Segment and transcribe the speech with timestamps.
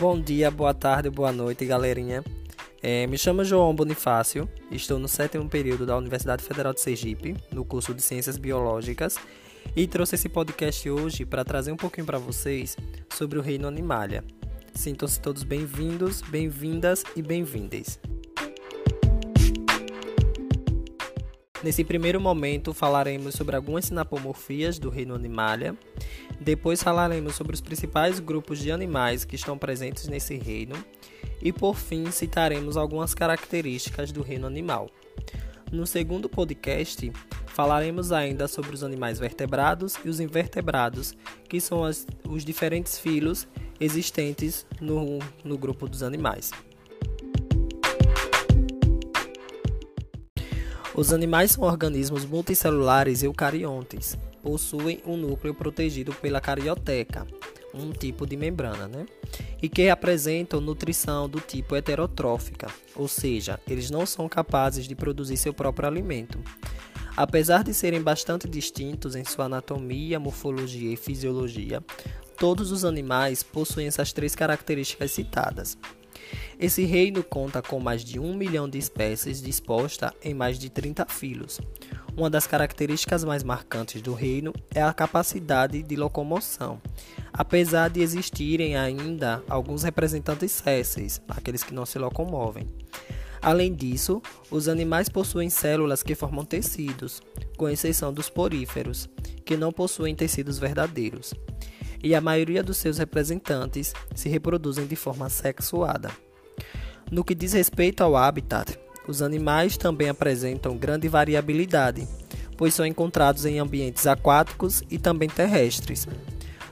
[0.00, 2.24] Bom dia, boa tarde, boa noite, galerinha.
[2.82, 7.66] É, me chamo João Bonifácio, estou no sétimo período da Universidade Federal de Sergipe, no
[7.66, 9.18] curso de Ciências Biológicas,
[9.76, 12.78] e trouxe esse podcast hoje para trazer um pouquinho para vocês
[13.12, 14.24] sobre o reino Animalia.
[14.72, 18.00] Sintam-se todos bem-vindos, bem-vindas e bem-vindes.
[21.62, 25.76] Nesse primeiro momento, falaremos sobre algumas sinapomorfias do reino Animalia.
[26.40, 30.74] Depois falaremos sobre os principais grupos de animais que estão presentes nesse reino.
[31.42, 34.88] E por fim, citaremos algumas características do reino animal.
[35.70, 37.12] No segundo podcast,
[37.46, 41.14] falaremos ainda sobre os animais vertebrados e os invertebrados,
[41.46, 43.46] que são as, os diferentes filos
[43.78, 46.50] existentes no, no grupo dos animais.
[50.92, 54.18] Os animais são organismos multicelulares eucariontes.
[54.42, 57.26] Possuem um núcleo protegido pela carioteca,
[57.72, 59.06] um tipo de membrana, né?
[59.62, 65.36] E que apresentam nutrição do tipo heterotrófica, ou seja, eles não são capazes de produzir
[65.36, 66.40] seu próprio alimento.
[67.16, 71.84] Apesar de serem bastante distintos em sua anatomia, morfologia e fisiologia,
[72.36, 75.78] todos os animais possuem essas três características citadas.
[76.58, 81.06] Esse reino conta com mais de um milhão de espécies dispostas em mais de 30
[81.06, 81.60] filos.
[82.16, 86.80] Uma das características mais marcantes do reino é a capacidade de locomoção,
[87.32, 92.68] apesar de existirem ainda alguns representantes sésseis, aqueles que não se locomovem.
[93.42, 94.20] Além disso,
[94.50, 97.22] os animais possuem células que formam tecidos,
[97.56, 99.08] com exceção dos poríferos,
[99.46, 101.32] que não possuem tecidos verdadeiros.
[102.02, 106.10] E a maioria dos seus representantes se reproduzem de forma sexuada.
[107.10, 112.06] No que diz respeito ao habitat, os animais também apresentam grande variabilidade,
[112.56, 116.06] pois são encontrados em ambientes aquáticos e também terrestres.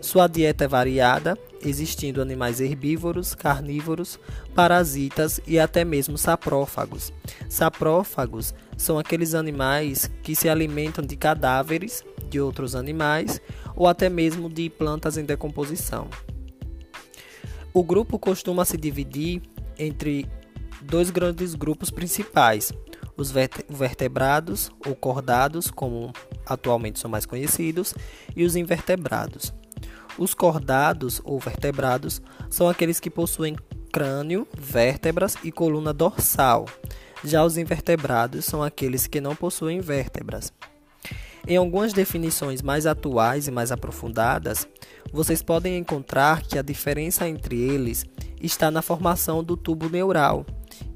[0.00, 4.20] Sua dieta é variada, existindo animais herbívoros, carnívoros,
[4.54, 7.12] parasitas e até mesmo saprófagos.
[7.48, 13.40] Saprófagos são aqueles animais que se alimentam de cadáveres de outros animais
[13.74, 16.08] ou até mesmo de plantas em decomposição.
[17.72, 19.42] O grupo costuma se dividir
[19.78, 20.26] entre
[20.82, 22.72] dois grandes grupos principais:
[23.16, 26.12] os vertebrados ou cordados, como
[26.46, 27.94] atualmente são mais conhecidos,
[28.34, 29.52] e os invertebrados.
[30.18, 33.56] Os cordados ou vertebrados são aqueles que possuem
[33.92, 36.66] crânio, vértebras e coluna dorsal.
[37.24, 40.52] Já os invertebrados são aqueles que não possuem vértebras.
[41.48, 44.66] Em algumas definições mais atuais e mais aprofundadas,
[45.12, 48.04] vocês podem encontrar que a diferença entre eles
[48.42, 50.44] está na formação do tubo neural,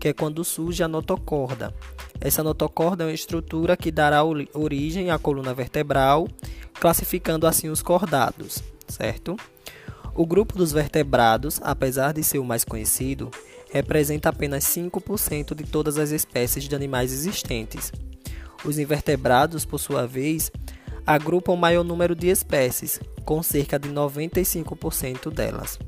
[0.00, 1.72] que é quando surge a notocorda.
[2.20, 6.26] Essa notocorda é uma estrutura que dará origem à coluna vertebral,
[6.80, 9.36] classificando assim os cordados, certo?
[10.16, 13.30] O grupo dos vertebrados, apesar de ser o mais conhecido,
[13.70, 17.92] representa apenas 5% de todas as espécies de animais existentes.
[18.64, 20.50] Os invertebrados, por sua vez,
[21.06, 25.78] agrupam o maior número de espécies, com cerca de 95% delas.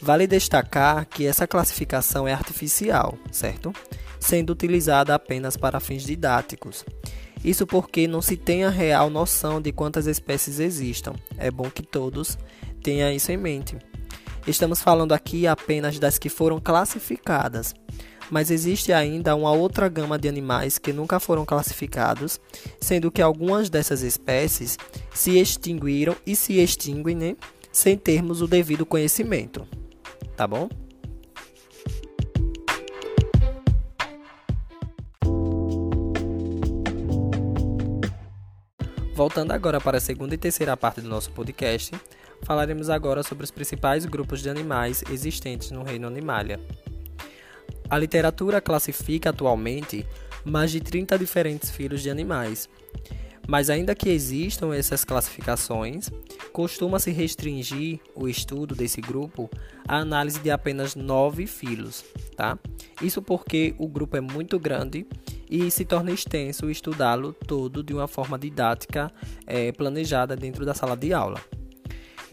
[0.00, 3.72] Vale destacar que essa classificação é artificial, certo?
[4.20, 6.84] Sendo utilizada apenas para fins didáticos.
[7.44, 11.14] Isso porque não se tem a real noção de quantas espécies existam.
[11.36, 12.38] É bom que todos
[12.82, 13.76] tenham isso em mente.
[14.46, 17.74] Estamos falando aqui apenas das que foram classificadas,
[18.30, 22.38] mas existe ainda uma outra gama de animais que nunca foram classificados,
[22.80, 24.76] sendo que algumas dessas espécies
[25.14, 27.36] se extinguiram e se extinguem né,
[27.72, 29.66] sem termos o devido conhecimento
[30.36, 30.68] tá bom?
[39.14, 41.92] Voltando agora para a segunda e terceira parte do nosso podcast,
[42.42, 46.60] falaremos agora sobre os principais grupos de animais existentes no reino Animalia.
[47.88, 50.06] A literatura classifica atualmente
[50.44, 52.68] mais de 30 diferentes filos de animais,
[53.46, 56.10] mas ainda que existam essas classificações,
[56.52, 59.50] costuma-se restringir o estudo desse grupo
[59.86, 62.04] à análise de apenas nove filos,
[62.36, 62.58] tá?
[63.02, 65.06] Isso porque o grupo é muito grande
[65.50, 69.10] e se torna extenso estudá-lo todo de uma forma didática
[69.46, 71.40] é, planejada dentro da sala de aula.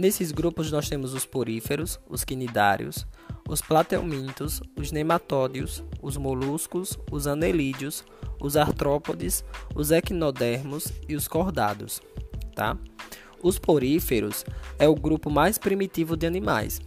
[0.00, 3.06] Nesses grupos nós temos os poríferos, os quinidários,
[3.46, 8.02] os plateumintos, os nematódios, os moluscos, os anelídeos,
[8.40, 9.44] os artrópodes,
[9.74, 12.00] os equinodermos e os cordados.
[12.54, 12.78] Tá?
[13.42, 14.42] Os poríferos
[14.78, 16.80] é o grupo mais primitivo de animais.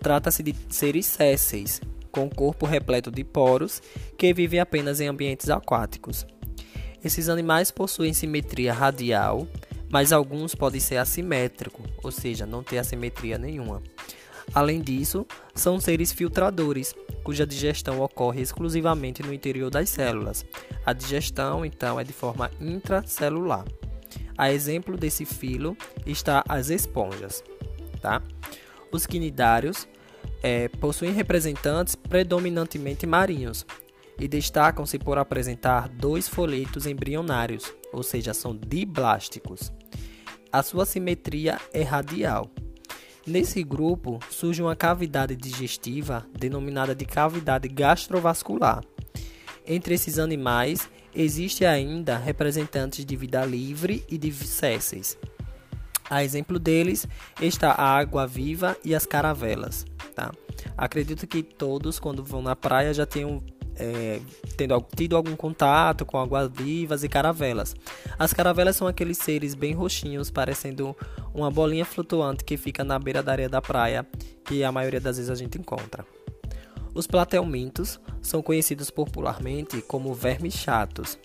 [0.00, 3.80] Trata-se de seres sésseis, com corpo repleto de poros,
[4.16, 6.26] que vivem apenas em ambientes aquáticos.
[7.04, 9.46] Esses animais possuem simetria radial,
[9.90, 13.82] mas alguns podem ser assimétricos, ou seja, não ter assimetria nenhuma.
[14.54, 20.44] Além disso, são seres filtradores, cuja digestão ocorre exclusivamente no interior das células.
[20.84, 23.64] A digestão, então, é de forma intracelular.
[24.36, 25.76] A exemplo desse filo
[26.06, 27.42] está as esponjas.
[28.00, 28.22] Tá?
[28.90, 29.86] Os quinidários
[30.42, 33.66] é, possuem representantes predominantemente marinhos
[34.18, 39.72] e destacam-se por apresentar dois folhetos embrionários, ou seja, são diblásticos.
[40.52, 42.50] A sua simetria é radial.
[43.26, 48.82] Nesse grupo surge uma cavidade digestiva denominada de cavidade gastrovascular.
[49.66, 55.18] Entre esses animais, existe ainda representantes de vida livre e de sésseis.
[56.08, 57.06] A exemplo deles
[57.38, 59.84] está a água-viva e as caravelas.
[60.14, 60.32] Tá?
[60.74, 63.42] Acredito que todos, quando vão na praia, já tenham
[63.78, 64.20] é,
[64.56, 67.74] tendo, tido algum contato com águas-vivas e caravelas.
[68.18, 70.96] As caravelas são aqueles seres bem roxinhos, parecendo
[71.32, 74.06] uma bolinha flutuante que fica na beira da areia da praia,
[74.44, 76.04] que a maioria das vezes a gente encontra.
[76.94, 81.18] Os platelmintos são conhecidos popularmente como vermes chatos.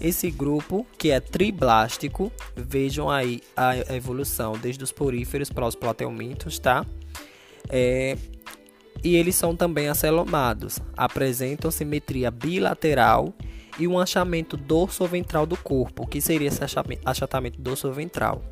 [0.00, 6.58] Esse grupo, que é triblástico, vejam aí a evolução desde os poríferos para os platelmintos,
[6.58, 6.84] tá?
[7.68, 8.16] É,
[9.04, 13.34] e eles são também acelomados, apresentam simetria bilateral
[13.78, 16.60] e um achamento dorso-ventral do corpo, que seria esse
[17.04, 18.42] achatamento dorso-ventral.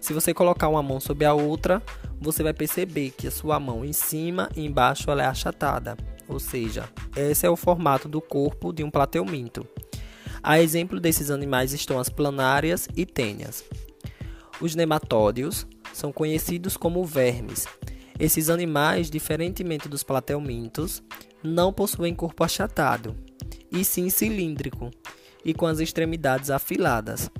[0.00, 1.82] Se você colocar uma mão sobre a outra,
[2.20, 5.96] você vai perceber que a sua mão em cima e embaixo ela é achatada,
[6.26, 9.66] ou seja, esse é o formato do corpo de um plateuminto.
[10.42, 13.62] A exemplo desses animais estão as planárias e tênias.
[14.58, 17.66] Os nematódios são conhecidos como vermes.
[18.20, 21.02] Esses animais, diferentemente dos plateumintos,
[21.42, 23.16] não possuem corpo achatado,
[23.72, 24.90] e sim cilíndrico,
[25.42, 27.30] e com as extremidades afiladas.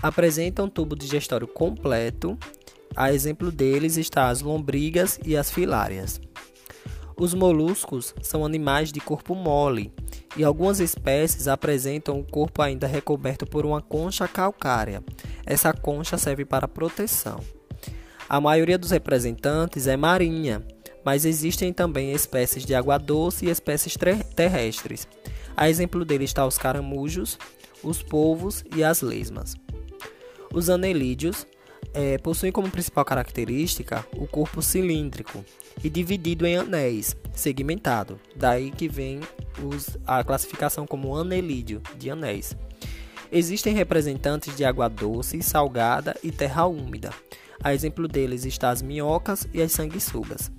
[0.00, 2.38] Apresentam tubo digestório completo.
[2.94, 6.20] A exemplo deles está as lombrigas e as filárias.
[7.16, 9.92] Os moluscos são animais de corpo mole
[10.36, 15.02] e algumas espécies apresentam o corpo ainda recoberto por uma concha calcária.
[15.44, 17.40] Essa concha serve para proteção.
[18.30, 20.64] A maioria dos representantes é marinha,
[21.04, 23.96] mas existem também espécies de água doce e espécies
[24.36, 25.08] terrestres.
[25.56, 27.36] A exemplo dele está os caramujos,
[27.82, 29.56] os polvos e as lesmas.
[30.54, 31.44] Os anelídeos
[31.92, 35.44] é, possuem como principal característica o corpo cilíndrico
[35.82, 38.20] e dividido em anéis, segmentado.
[38.36, 39.18] Daí que vem
[39.60, 42.56] os, a classificação como anelídeo de anéis.
[43.32, 47.10] Existem representantes de água doce, salgada e terra úmida.
[47.62, 50.50] A exemplo deles está as minhocas e as sanguessugas.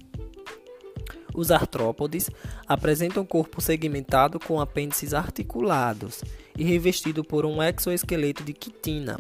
[1.34, 2.30] Os artrópodes
[2.68, 6.24] apresentam corpo segmentado com apêndices articulados
[6.58, 9.18] e revestido por um exoesqueleto de quitina,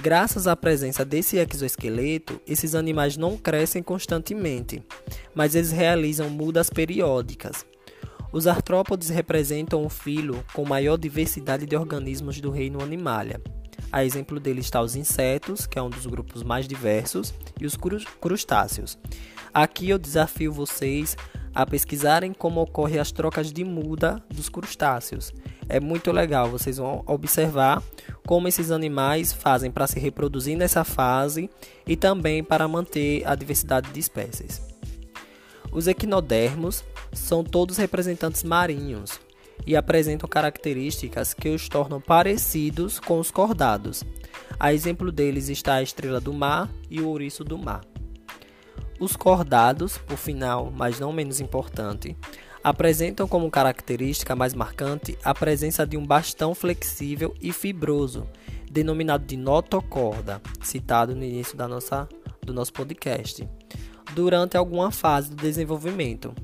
[0.00, 4.80] Graças à presença desse exoesqueleto, esses animais não crescem constantemente,
[5.34, 7.66] mas eles realizam mudas periódicas.
[8.32, 13.40] Os artrópodes representam o filo com maior diversidade de organismos do reino Animalia.
[13.90, 17.76] A exemplo dele está os insetos, que é um dos grupos mais diversos, e os
[18.20, 18.98] crustáceos.
[19.52, 21.16] Aqui eu desafio vocês
[21.54, 25.32] a pesquisarem como ocorrem as trocas de muda dos crustáceos.
[25.68, 27.82] É muito legal, vocês vão observar
[28.26, 31.50] como esses animais fazem para se reproduzir nessa fase
[31.86, 34.62] e também para manter a diversidade de espécies.
[35.72, 39.18] Os equinodermos são todos representantes marinhos
[39.66, 44.04] e apresentam características que os tornam parecidos com os cordados.
[44.58, 47.82] A exemplo deles está a estrela do mar e o ouriço do mar.
[48.98, 52.16] Os cordados, por final, mas não menos importante,
[52.62, 58.26] apresentam como característica mais marcante a presença de um bastão flexível e fibroso,
[58.70, 62.08] denominado de notocorda, citado no início da nossa,
[62.42, 63.48] do nosso podcast,
[64.14, 66.34] durante alguma fase do desenvolvimento.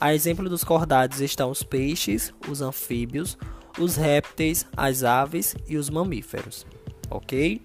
[0.00, 3.36] A exemplo dos cordados estão os peixes, os anfíbios,
[3.80, 6.64] os répteis, as aves e os mamíferos.
[7.10, 7.60] Ok?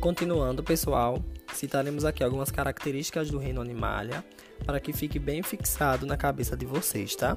[0.00, 4.24] Continuando, pessoal, citaremos aqui algumas características do reino Animalia
[4.64, 7.36] para que fique bem fixado na cabeça de vocês, tá?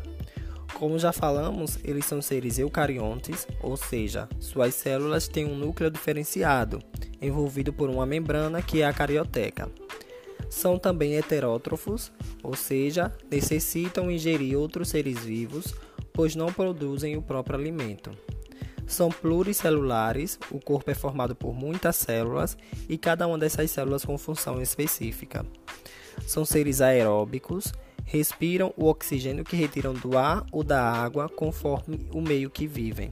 [0.75, 6.79] Como já falamos, eles são seres eucariontes, ou seja, suas células têm um núcleo diferenciado,
[7.21, 9.69] envolvido por uma membrana que é a carioteca.
[10.49, 12.11] São também heterótrofos,
[12.43, 15.73] ou seja, necessitam ingerir outros seres vivos,
[16.11, 18.11] pois não produzem o próprio alimento.
[18.85, 22.57] São pluricelulares, o corpo é formado por muitas células
[22.89, 25.45] e cada uma dessas células com função específica.
[26.27, 27.71] São seres aeróbicos,
[28.03, 33.11] respiram o oxigênio que retiram do ar ou da água conforme o meio que vivem.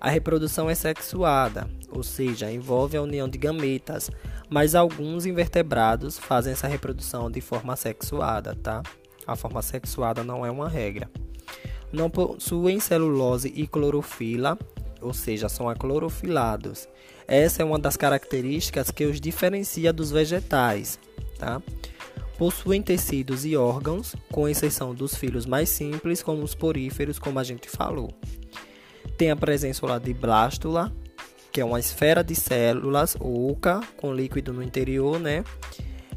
[0.00, 4.10] A reprodução é sexuada, ou seja, envolve a união de gametas,
[4.48, 8.82] mas alguns invertebrados fazem essa reprodução de forma sexuada, tá?
[9.26, 11.10] A forma sexuada não é uma regra.
[11.92, 14.56] Não possuem celulose e clorofila,
[15.00, 16.88] ou seja, são aclorofilados.
[17.26, 20.98] Essa é uma das características que os diferencia dos vegetais,
[21.38, 21.60] tá?
[22.38, 27.44] Possuem tecidos e órgãos, com exceção dos filos mais simples, como os poríferos, como a
[27.44, 28.14] gente falou.
[29.18, 30.92] Tem a presença lá de blástula,
[31.50, 35.42] que é uma esfera de células oca com líquido no interior, né?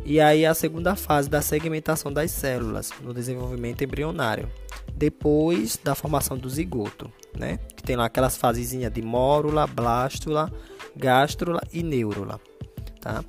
[0.06, 4.48] E aí a segunda fase da segmentação das células no desenvolvimento embrionário,
[4.94, 7.58] depois da formação do zigoto, né?
[7.76, 10.52] Que tem lá aquelas fasezinhas de mórula, blástula,
[10.96, 12.40] gástrula e neurula,
[13.00, 13.26] tá?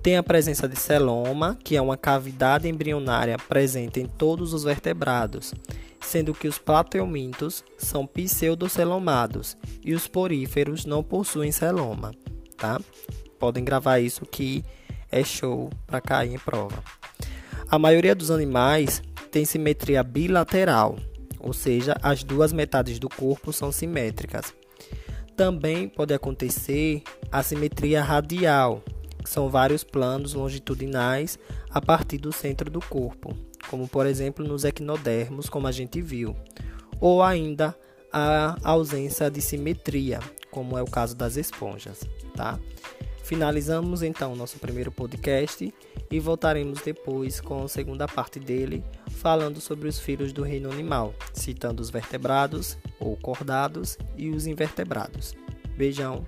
[0.00, 5.52] Tem a presença de celoma, que é uma cavidade embrionária presente em todos os vertebrados
[6.12, 12.12] sendo que os plateumintos são pseudocelomados e os poríferos não possuem celoma,
[12.58, 12.78] tá?
[13.38, 14.62] Podem gravar isso que
[15.10, 16.84] é show para cair em prova.
[17.66, 20.98] A maioria dos animais tem simetria bilateral,
[21.40, 24.52] ou seja, as duas metades do corpo são simétricas.
[25.34, 28.82] Também pode acontecer a simetria radial,
[29.24, 31.38] que são vários planos longitudinais
[31.72, 33.36] a partir do centro do corpo
[33.68, 36.36] como por exemplo nos equinodermos, como a gente viu,
[37.00, 37.74] ou ainda
[38.12, 42.00] a ausência de simetria, como é o caso das esponjas,
[42.36, 42.58] tá?
[43.24, 45.72] Finalizamos então nosso primeiro podcast
[46.10, 51.14] e voltaremos depois com a segunda parte dele, falando sobre os filhos do reino animal,
[51.32, 55.34] citando os vertebrados ou cordados e os invertebrados.
[55.76, 56.26] Beijão!